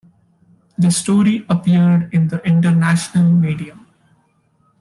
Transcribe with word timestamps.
The 0.79 0.89
story 0.89 1.45
appeared 1.47 2.11
in 2.11 2.29
the 2.29 2.41
international 2.43 3.31
media. 3.33 3.77